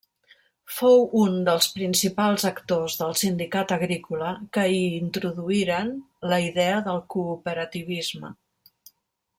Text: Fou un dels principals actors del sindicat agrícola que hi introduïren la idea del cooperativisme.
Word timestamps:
Fou 0.75 1.03
un 1.23 1.35
dels 1.49 1.67
principals 1.75 2.45
actors 2.49 2.95
del 3.01 3.13
sindicat 3.21 3.73
agrícola 3.77 4.31
que 4.57 4.63
hi 4.77 4.81
introduïren 5.03 5.93
la 6.33 6.41
idea 6.49 6.81
del 6.91 7.03
cooperativisme. 7.17 8.35